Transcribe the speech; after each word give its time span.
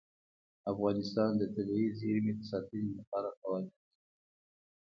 افغانستان 0.71 1.31
د 1.37 1.43
طبیعي 1.55 1.89
زیرمې 1.99 2.33
د 2.37 2.41
ساتنې 2.51 2.91
لپاره 2.99 3.29
قوانین 3.41 3.69
لري. 3.75 3.89